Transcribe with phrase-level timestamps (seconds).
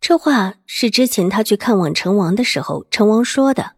[0.00, 3.72] 这话是之前他去看望成王的时候，成王说的。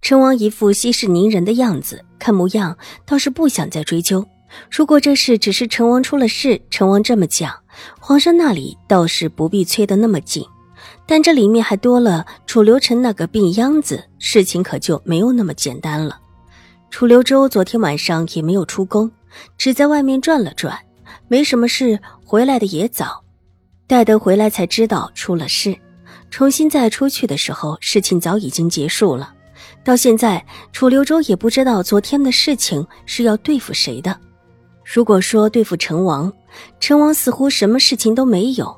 [0.00, 4.26] 成王一副息事宁人的样子，看模样倒是不想再追究。
[4.70, 7.54] 如果这事只是成王出了事，成王这么讲，
[8.00, 10.46] 皇上那里倒是不必催得那么紧。
[11.06, 16.18] 但这里面还多了楚留臣那个病秧子，事情可就没有那么简单了。
[16.88, 19.10] 楚留周昨天晚上也没有出宫，
[19.58, 20.78] 只在外面转了转，
[21.28, 23.25] 没什么事，回来的也早。
[23.88, 25.76] 戴德回来才知道出了事，
[26.28, 29.32] 重新再出去的时候，事情早已经结束了。
[29.84, 34.18] 到现在，楚留周也不知道昨天的事情是要对付谁的。
[34.84, 36.32] 如果说对付成王，
[36.80, 38.76] 成王似乎什么事情都没有，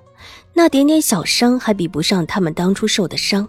[0.52, 3.48] 那点点小伤还比不上他们当初受的伤。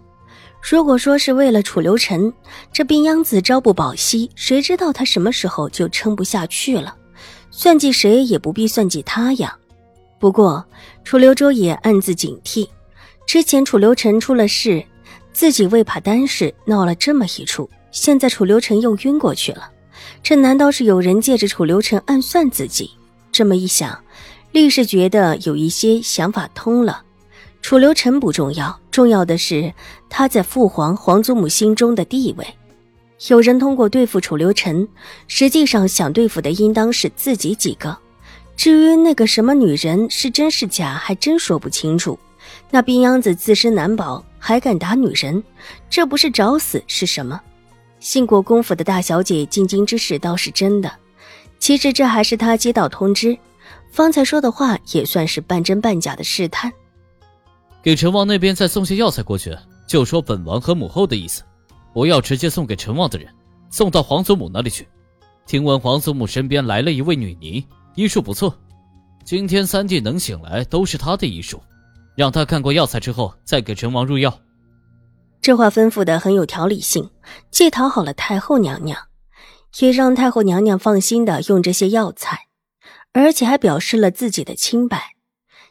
[0.62, 2.34] 如果说是为了楚留臣，
[2.72, 6.96] 这病秧子朝不保夕，谁知道他什么时候就撑不下去了？
[7.52, 9.58] 算计谁也不必算计他呀。
[10.20, 10.66] 不过，
[11.04, 12.68] 楚留周也暗自警惕。
[13.26, 14.84] 之前楚留臣出了事，
[15.32, 19.72] 自己为怕单事闹了这么一出，现在楚留臣又晕过去了。
[20.22, 22.92] 这难道是有人借着楚留臣暗算自己？
[23.32, 23.98] 这么一想，
[24.52, 27.04] 立时觉得有一些想法通了。
[27.62, 29.74] 楚留臣不重要，重要的是
[30.10, 32.46] 他在父皇、皇祖母心中的地位。
[33.28, 34.88] 有人通过对付楚留臣，
[35.28, 37.96] 实际上想对付的应当是自己几个。
[38.60, 42.20] 至于那个什么女人是真是假，还真说不清楚。
[42.70, 45.42] 那病秧子自身难保，还敢打女人，
[45.90, 47.40] 这不是找死是什么？
[48.02, 50.92] 信国公府的大小姐进京之事倒是真的，
[51.58, 53.38] 其实这还是他接到通知，
[53.94, 56.70] 方才说的话也算是半真半假的试探。
[57.82, 59.58] 给陈王那边再送些药材过去，
[59.88, 61.44] 就说本王和母后的意思，
[61.94, 63.34] 不要直接送给陈王的人，
[63.70, 64.86] 送到皇祖母那里去。
[65.46, 67.66] 听闻皇祖母身边来了一位女尼。
[68.00, 68.58] 医术不错，
[69.26, 71.62] 今天三弟能醒来都是他的医术，
[72.16, 74.40] 让他看过药材之后再给陈王入药。
[75.42, 77.10] 这话吩咐的很有条理性，
[77.52, 78.98] 既讨好了太后娘娘，
[79.80, 82.48] 也让太后娘娘放心的用这些药材，
[83.12, 85.16] 而且还表示了自己的清白。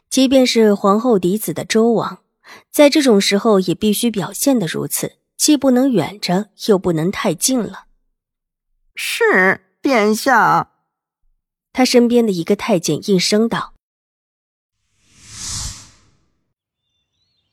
[0.07, 2.19] 即便是皇后嫡子的周王，
[2.71, 7.85] 在这种时候也必须表现的如此，既不能远着，又不能太近了。
[8.93, 10.73] 是殿下。
[11.79, 13.71] 他身边的一个太监应声道：“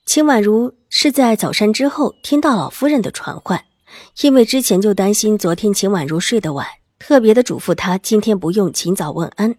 [0.05, 3.65] 秦婉如是在早膳之后听到老夫人的传唤，
[4.23, 6.67] 因为之前就担心昨天秦婉如睡得晚，
[6.99, 9.55] 特别的嘱咐她今天不用尽早问安。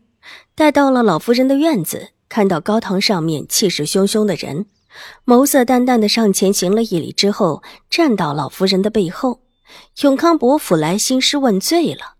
[0.53, 4.66] 待到了老夫人的院子，看到高堂上面气势汹汹的人，
[5.23, 9.39] 眸色淡淡的上前行了一礼之后，站到老夫人的背后。
[10.01, 12.16] 永康伯府来兴师问罪了。”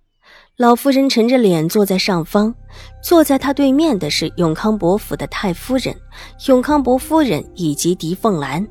[0.58, 2.52] 老夫人沉着脸坐在上方，
[3.04, 5.96] 坐在她对面的是永康伯府的太夫人、
[6.48, 8.68] 永康伯夫人以及狄凤兰。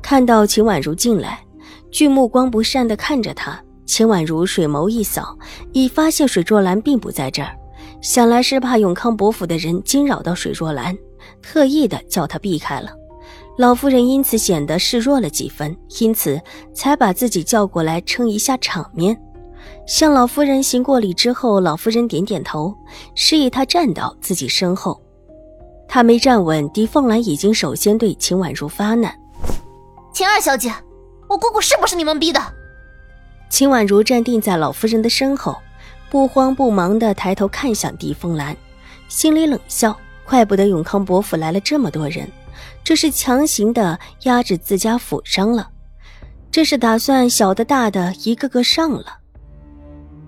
[0.00, 1.44] 看到秦婉如进来，
[1.90, 3.60] 巨目光不善地看着她。
[3.84, 5.36] 秦婉如水眸一扫，
[5.72, 7.50] 已发现水若兰并不在这儿，
[8.00, 10.96] 想来是怕永康伯府的人惊扰到水若兰，
[11.42, 12.92] 特意的叫她避开了。
[13.58, 16.40] 老夫人因此显得示弱了几分，因此
[16.72, 19.20] 才把自己叫过来撑一下场面。
[19.86, 22.74] 向老夫人行过礼之后，老夫人点点头，
[23.14, 25.00] 示意她站到自己身后。
[25.86, 29.14] 他没站稳，狄凤兰已经首先对秦婉如发难
[30.12, 30.72] ：“秦二小姐，
[31.28, 32.40] 我姑姑是不是你们逼的？”
[33.50, 35.56] 秦婉如站定在老夫人的身后，
[36.10, 38.56] 不慌不忙地抬头看向狄凤兰，
[39.08, 42.28] 心里冷笑：怪不得永康伯府来了这么多人，
[42.82, 45.68] 这是强行的压制自家府上了，
[46.50, 49.18] 这是打算小的大的一个个上了。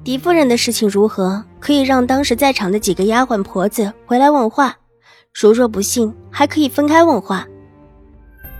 [0.07, 1.43] 狄夫人的事情如何？
[1.59, 4.73] 可以让当时在场的几个丫鬟婆子回来问话。
[5.35, 7.45] 如若不信，还可以分开问话。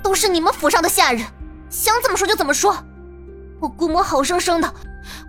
[0.03, 1.25] 都是你们府上的下人，
[1.71, 2.77] 想怎么说就怎么说。
[3.61, 4.75] 我姑母好生生的，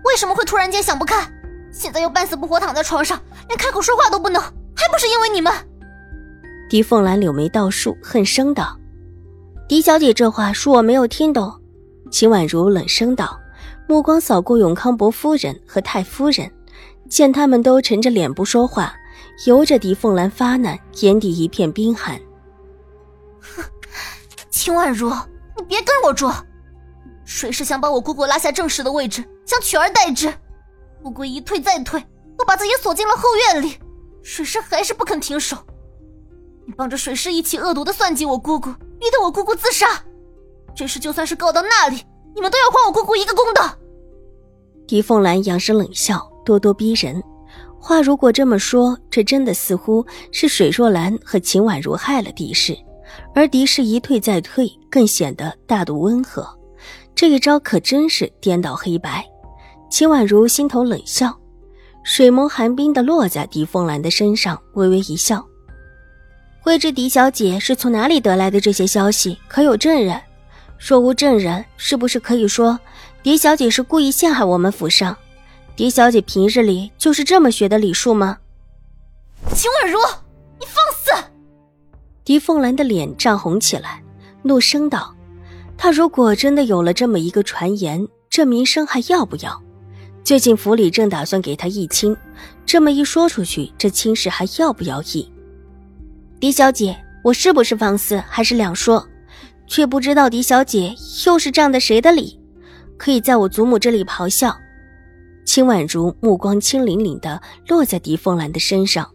[0.04, 1.24] 为什么会突然间想不开？
[1.70, 3.16] 现在又半死不活躺在床上，
[3.46, 4.42] 连开口说话都不能，
[4.74, 5.52] 还不是因为你们？
[6.68, 8.76] 狄凤兰柳眉倒竖，恨声道
[9.68, 11.62] ：“狄小姐这话，恕我没有听懂。”
[12.10, 13.38] 秦婉如冷声道。
[13.88, 16.48] 目光扫过永康伯夫人和太夫人，
[17.08, 18.94] 见他们都沉着脸不说话，
[19.46, 22.20] 由着狄凤兰发难，眼底一片冰寒。
[23.40, 23.64] 哼，
[24.50, 25.08] 秦婉如，
[25.56, 26.36] 你别跟我装，
[27.24, 30.30] 水是想把我姑姑拉下正室的位置，想取而代之。
[31.04, 31.98] 乌龟一退再退，
[32.36, 33.78] 都把自己锁进了后院里。
[34.22, 35.56] 水师还是不肯停手。
[36.66, 38.70] 你帮着水师一起恶毒的算计我姑姑，
[39.00, 39.86] 逼得我姑姑自杀。
[40.74, 42.04] 这事就算是告到那里，
[42.38, 43.68] 你们都要还我姑姑一个公道。
[44.86, 47.20] 狄凤兰扬声冷笑，咄咄逼人。
[47.80, 52.78] 话如果这么说，这真的似乎是水若兰和秦婉如害了狄氏，
[53.34, 56.48] 而狄氏一退再退，更显得大度温和。
[57.12, 59.26] 这一招可真是颠倒黑白。
[59.90, 61.36] 秦婉如心头冷笑，
[62.04, 65.44] 水眸寒冰的落在狄凤兰的身上，微微一笑
[66.66, 69.36] ：“未知狄小姐是从哪里得来的这些消息？
[69.48, 70.20] 可有证人？
[70.78, 72.78] 若无证人，是不是可以说
[73.22, 75.16] 狄小姐是故意陷害我们府上？
[75.74, 78.38] 狄小姐平日里就是这么学的礼数吗？”
[79.54, 79.98] 秦婉如，
[80.58, 80.74] 你放
[81.20, 81.30] 肆！
[82.24, 84.02] 狄凤兰的脸涨红起来，
[84.42, 85.14] 怒声道
[85.76, 89.62] ：“她如果真的有了这么一个传言，这名声还要不要？”
[90.24, 92.16] 最近府里正打算给她议亲，
[92.66, 95.32] 这么一说出去，这亲事还要不要议？
[96.38, 99.04] 狄小姐，我是不是放肆还是两说？
[99.68, 100.94] 却不知道狄小姐
[101.26, 102.40] 又是仗的谁的理，
[102.96, 104.56] 可以在我祖母这里咆哮？
[105.44, 109.08] 秦婉如目光清凌凌的落在狄凤兰的身上，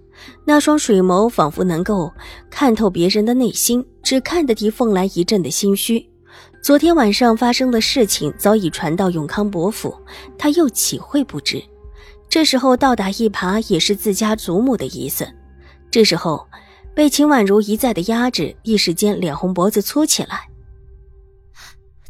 [0.46, 2.12] 那双水眸仿佛能够
[2.50, 6.10] 看透别人的内心，只看得狄凤兰一阵的心虚。
[6.62, 9.96] 昨天晚上发生的事情早已传到永康伯府，
[10.38, 11.62] 他又岂会不知？
[12.30, 15.28] 这时候倒打一耙也是自家祖母的意思。
[15.92, 16.48] 这时候
[16.95, 20.50] 被秦婉如一再的压制，一时间脸红脖子粗起来。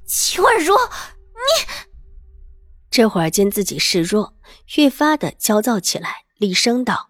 [0.05, 1.65] 秦婉如，你
[2.91, 4.33] 这会儿见自己示弱，
[4.75, 7.09] 愈发的焦躁起来，厉声道：“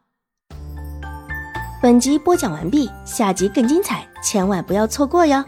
[1.82, 5.44] 本集播讲完毕，下集更精彩，千万不要错过哟！”